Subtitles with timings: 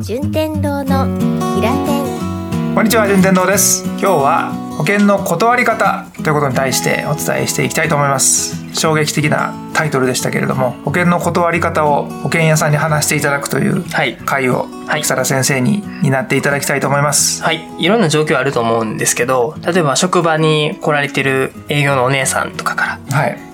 [0.00, 1.06] 順天堂の
[1.56, 3.84] キラテンこんにちは順天堂です。
[3.84, 8.72] 今日は保険の断り方ということに対してお伝えしていきたいと思います。
[8.78, 13.84] 衝撃的なタイトルでしたけれども保険の断り方を保険屋さんに話していただくという
[14.24, 14.66] 会を
[15.02, 17.42] 草田先生に担っていただきたいと思います。
[17.42, 17.60] はい。
[17.78, 23.47] いろんな状況あると思うんですけど例えば職場に来られてる営業のお姉さんとかからはい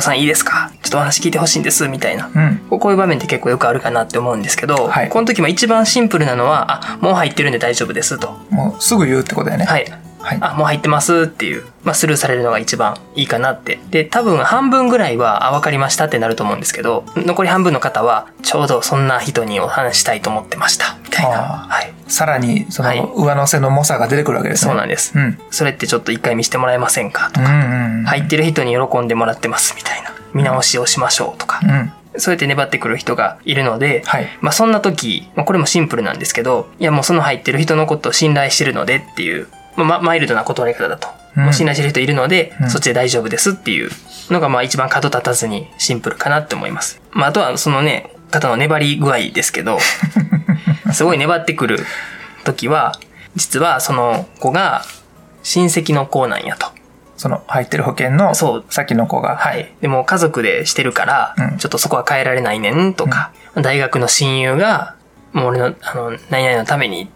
[0.00, 0.72] さんいいですか？
[0.82, 2.38] ちょっとお話聞いてほしいんです、みたいな、う
[2.76, 8.32] ん、こういう場面って結構よくあるかなって思うんですけど、はい、この時も一番シンプルなのは、あ、もう入ってるんで大丈夫ですと。
[8.50, 9.64] もうすぐ言うってことだよね。
[9.66, 9.86] はい。
[10.28, 13.78] はい、あ、もう入ってますっていう、まあ、スルーされるのが一番いいかなって。
[13.88, 21.66] で、多分半分ぐらいは、あ、わかりましたってなると思うんですけど、残り半分の方は、ちょうどそんな人にお話したいと思ってました、みたいな。
[21.68, 21.94] はい。
[22.08, 24.70] さらに、その、上乗せの猛者が出てくるわけですね。
[24.70, 25.18] そうなんです。
[25.18, 25.38] うん。
[25.50, 27.30] それってちょっと一回見せてもらえませんか？
[27.32, 30.12] とか、入ってる人に喜んでもらってます、みたいな。
[30.34, 31.60] 見直しをしましょうとか。
[31.62, 39.46] うんそうやって粘ってくる人がいるので、はい、まあそんな時、まあ、これもシンプルなんですけど、いやもうその入ってる人のことを信頼してるのでっていう、
[39.84, 41.08] まあ、マイルドな断り方だと。
[41.36, 43.90] うん、もう信頼してる人いるので、うん、そっちで大丈夫ですっていう
[44.30, 47.00] のがまあ一番角立たずにシンプルかなって思います。
[47.12, 49.78] まああとはそのね、方の粘り具合ですけど、
[50.92, 51.86] すごい粘ってくる
[52.44, 52.92] 時は、
[53.36, 54.84] 実はその子が
[55.42, 56.66] 親戚の子なんやと。
[57.16, 59.36] その入ってる保険のそう先の子が。
[59.36, 59.72] はい。
[59.80, 64.94] でも家族でしてるから、うん、ちょっとそこは変えられないねんとか、うん、大学の親友が、
[65.32, 67.10] もう俺の、あの、何々のために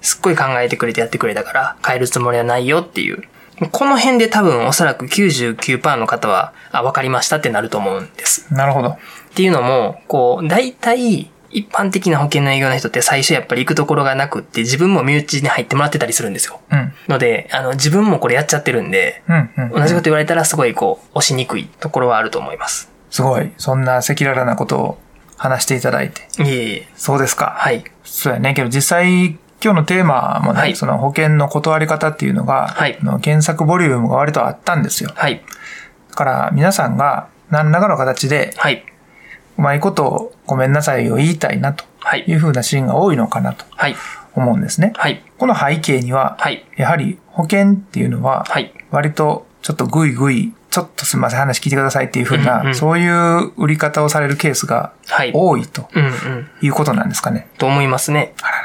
[0.00, 3.22] すっごい考えてくれてやってくれたから、変えるつもりはないよっていう。
[3.70, 8.52] この辺で多分おそらく99%の方は、あ、わかりましたってなると思うんです。
[8.52, 8.88] なるほど。
[8.90, 8.98] っ
[9.34, 16.60] ていうのも、こう、大体、一般的な保険の営業の人って最初やっぱり行くところがなくって自分も身内に入ってもらってたりするんですよ。
[16.72, 22.90] うん、ので、あの、自分もこれやっちゃってるんで、うんうんうん、同じこと言われたらすごいこう、押しにくいところはあると思います。
[23.10, 23.52] すごい。
[23.56, 24.98] そんな赤裸々なことを
[25.36, 26.22] 話していただいて。
[26.42, 26.88] いえいえ。
[26.96, 27.54] そうですか。
[27.56, 27.84] はい。
[28.02, 28.54] そうやね。
[28.54, 35.10] けど実際、今日のテーマもね、はい、その保険の断り方っていうのが、はい、の検索ボリュームが割とあったんですよ。
[35.14, 35.42] はい。
[36.10, 38.84] だから皆さんが何らかの形で、はい。
[39.56, 41.84] うまいことごめんなさいを言いたいなと
[42.26, 43.64] いうふうなシーンが多いのかなと
[44.34, 44.92] 思うんですね。
[44.96, 48.44] はい、この背景には、はい、やはり保険っていうのは、
[48.90, 54.92] 割とちょっとグイグイ、ちょっとすみません話聞いてくださいっていうふうな、うんうん、そういう売り方をされるケースが
[55.32, 55.88] 多いと
[56.60, 57.46] いうことなんですかね。
[57.58, 58.34] と思いますね。
[58.42, 58.63] あら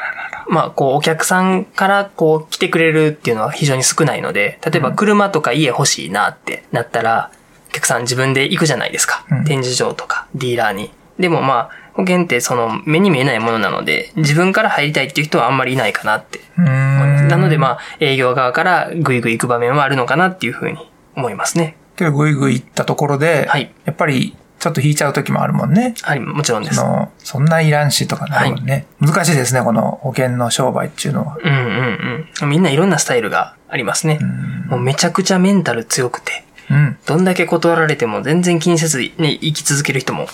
[0.49, 7.31] まあ、こう、お客さんからこう来てくれるっていうのは非常に少ないので、例えば車とか家欲しいなってなったら、
[7.69, 9.25] お客さん自分で行くじゃないですか。
[9.29, 10.91] うん、展示場とか、ディーラーに。
[11.19, 16.39] でもまあ、保険ってその目に見えないものなので、自分から入りたいっていう人はあんまりいないかなって。
[16.57, 21.75] なのでまあ、営業側からぐいぐい行く場面はあるのかなっていうふうに思いますね。
[21.95, 25.95] けどぐいぐい行ったところで、はい、やっぱりちょっと引いちゃう時もあるもんね。
[26.01, 26.75] はい、もちろんです。
[26.75, 29.11] その、そんないらんしとかなるもんね、はい。
[29.11, 31.37] 難しいですね、この保険の商売っていうのは。
[31.41, 32.49] うんうんうん。
[32.49, 34.19] みんないろんなスタイルがありますね。
[34.67, 40.27] もうめちゃくちゃメンタル強くて、うん、どんだけ断られても全然気にせずね、生き続ける人も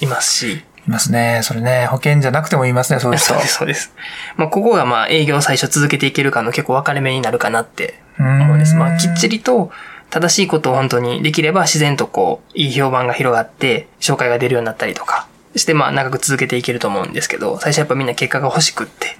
[0.00, 1.40] いますし、いますね。
[1.42, 3.94] それね、保険じゃなくても言いますね、そうです そうです、そうです。
[4.36, 8.74] まあ、ここがまあ、営業を最初続けていけるかの結構分かれ目になるかなって思うんです。
[8.74, 9.70] まあ、きっちりと、
[10.10, 19.16] 正しいことを本当にできれば自然とこう、いい評判が広がって、紹介が出るようになったりとか、してまあ長く続けていけると思うんですけど、最初やっぱみんな結果が欲しくって、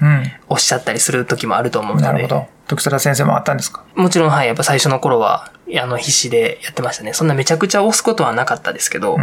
[0.48, 2.06] おっしゃったりする時もあると思うので。
[2.06, 2.46] なるほど。
[2.68, 3.84] 徳皿先生もあったんですか？
[3.96, 7.12] もちろんはい、やっぱ最初の頃は、あの、必死でやってましたね。
[7.14, 9.20] そんなめちゃくちゃ押すことはなかったですけど、うん、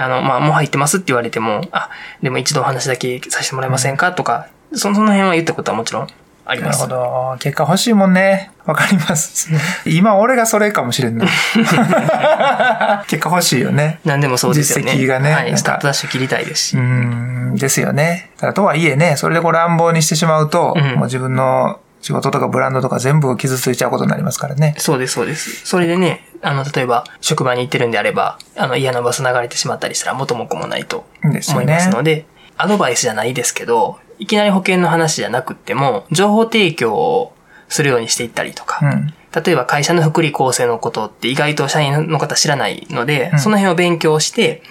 [0.00, 1.90] あの、まあ、もう入ってますって言われても、あ、
[2.22, 4.12] でも一度お話だけさせてもらえませんか？
[4.12, 6.08] とか、その辺は言ったことはもちろん
[6.46, 6.86] あります。
[6.86, 7.36] なるほど。
[7.40, 8.52] 結果欲しいもんね。
[8.64, 9.50] わかります。
[9.84, 11.28] 今俺がそれかもしれんない。
[13.08, 13.98] 結果欲しいよね。
[14.04, 14.92] 何でもそうですよね。
[14.92, 15.32] 実績がね。
[15.32, 15.58] はい。
[15.58, 16.76] スタートダッシュ切りたいですし。
[16.76, 17.54] うん。
[17.56, 18.30] ですよね。
[18.54, 24.76] とはいえね、それでこう乱暴にしてしまうと、うん、もう自分の仕事とかブランドとか全部傷ついちゃうことになりますからね。
[24.78, 25.66] そうです、そうです。
[25.66, 32.26] それでね、あの、例えば、職場に行ってるんであれば、あの、嫌なバス流れてしまったりしたら元も子もないと思いますので、でね、
[32.58, 37.32] アドバイスじゃないですけど、いきなり保険の話じゃなくっても、情報提供を
[37.68, 44.62] するようにしていったりとか、うん、例えば会社の福利厚生のことって意外と社員の方知らないので、うん、その辺を勉強して、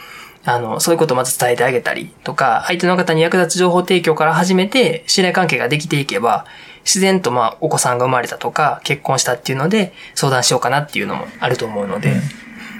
[0.45, 6.45] あの、そういうことをまず伝えてあげたりとか、相手の方に役立つ情報提供から始めて、信頼関係ができていけば、
[6.85, 12.13] 自然とまあお子さんが生まれたとか結婚したっていうので相談しようかなっていうのもあると思うので、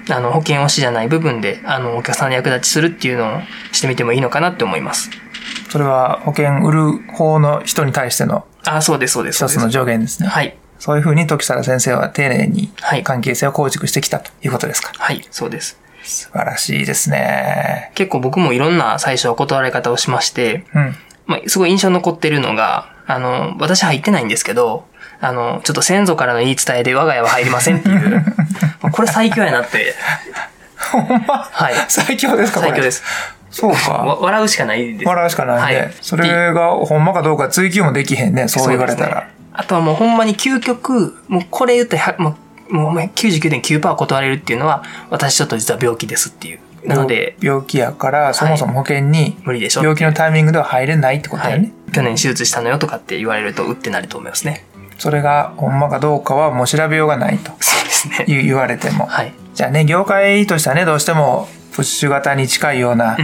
[0.07, 3.41] うん、あの保険推しじゃない部分であのお客さんの役立ちするっていうのを
[3.73, 5.09] してみてもいいのかなって思います。
[5.69, 9.43] それは保険売る方の人に対してのあ、そうです、そうです。
[9.43, 10.27] 一つの上限ですね。
[10.27, 10.57] はい。
[10.79, 12.69] そういうふうに時貞先生は丁寧に
[13.03, 14.91] 関係性を構築してきたということですか。
[14.97, 15.79] はい、はい、そうです。
[16.03, 17.91] 素晴らしいですね。
[17.95, 20.95] 結構僕もいろんな最初は断られ方をしまして、うん、
[21.25, 24.85] まあ、すごい印象に残ってるのが、あの、私入ってないんですけど、
[25.19, 28.23] あの、ちょっと先祖からの言い伝えで我が家は入りませんっていう、
[28.91, 29.95] これ最強やなって。
[30.91, 31.49] ほんま？
[31.51, 31.73] はい。
[31.87, 33.03] 最強ですか最強です。
[33.55, 34.17] そうか。
[34.19, 35.07] 笑うしかないです。
[35.07, 35.79] 笑うしかないね。
[35.79, 39.21] はい、それがほんまかどうか追求もできへんね、そう言われたら。
[39.21, 42.35] ね、あとはもうほんまに究極、もうこれ言っても
[42.69, 46.59] う、もう99.9%断れるっていうのは、私ちょっと実は病気ですっていう。
[46.85, 47.37] なので。
[47.41, 49.81] 病気やから、そもそも保険に、無理でしょ。
[49.81, 51.91] 病気のタイミングでは入れないってことだよね、はい。
[51.93, 54.65] 去年手術したのよとかって言われると、うってなると思いますね。
[54.97, 57.51] それがほんまかどうかはもう調べようがないと。
[57.59, 58.25] そうですね。
[58.27, 59.05] 言われても。
[59.05, 59.33] はい。
[59.53, 63.17] じゃあね、業界としてはね、どうしても、プッシュ型に近いような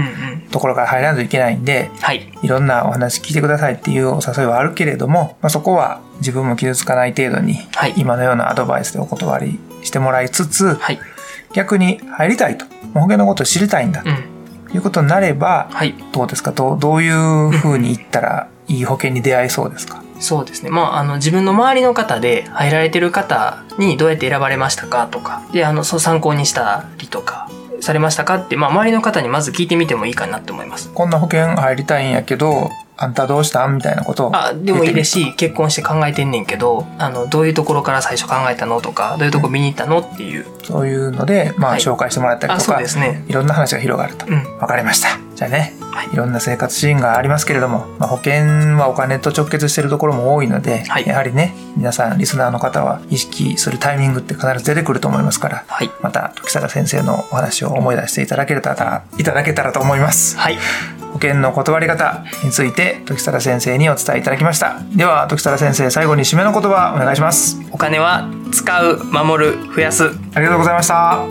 [0.51, 7.57] ところから入らないといけないんで、はい、いろんなお話聞いてくださいっていうお誘いはあるけれども、まあ、そこは自分も傷つかない程度に、
[7.95, 10.99] 今のようなアドバイスでお断りしてもらいつつ、はい、
[11.53, 14.09] 逆に入りたいと、保険のことを知りたいんだと
[14.75, 16.51] いうことになれば、はい、どうですか？
[16.51, 20.03] どどういうふうに言ったらいい保険に出会えそうですか？
[20.19, 20.69] そうですね。
[20.69, 27.49] まあ、あの、自分の周りの方で入られてる方にどうやって選ばれましたかとか、で、あの、そう参考にしたりとか、
[27.81, 30.91] されましたかって、まあ、周りの方にまず聞いてみてもいいかなって思います。
[30.93, 34.35] こんな保険入りたいんやけど、あんたどうしたんみたいなことを。
[34.35, 40.45] あ、でもいいですし、結婚して考えてんねんけど、あの、どういうところから最初考えたのとか、どういうとこ見に行ったのっていう。
[40.63, 43.23] そういうので、まあ、紹介してもらったりとか、そうですね。
[43.27, 44.27] いろんな話が広がると。
[44.27, 44.57] うん。
[44.59, 45.30] わかりました。
[45.41, 48.33] じゃあね、はい、いろんな生活シーンがありますけれども、まあ、保険
[48.77, 60.37] はお金と直結しているところも多いので、はい、やはりね、皆さん、リスナーの方は意識するタイミングって必ず出てくると思いますから、はい、また、時貞先生のお話を思い出していただけたら、いただけたらと思います。
[60.37, 60.59] はい。
[61.11, 64.79] 保険の断り方について、時貞先生にお伝えいただきました。
[64.95, 67.59] では、時貞先生、最後に締めの言葉お願いします。
[67.71, 70.11] お金は使う、守る、増やす。
[70.35, 71.25] ありがとうございました。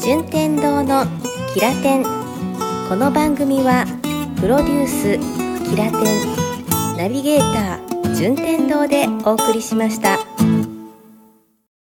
[0.00, 1.04] 順天堂の
[1.52, 2.25] キラテン。
[2.88, 3.84] この番組は、
[4.40, 5.18] プロデュース
[5.68, 5.98] キラテ
[6.94, 10.35] ンナビゲーター順天堂でお送りしました。